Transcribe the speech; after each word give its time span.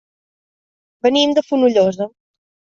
Venim 1.09 1.37
de 1.41 1.45
Fonollosa. 1.51 2.11